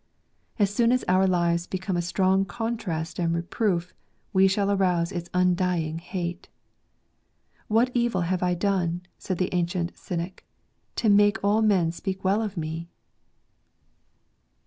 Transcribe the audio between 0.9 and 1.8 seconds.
as our lives